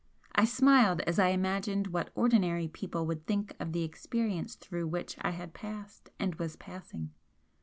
[0.33, 5.15] I smiled as I imagined what ordinary people would think of the experience through which
[5.21, 7.11] I had passed and was passing.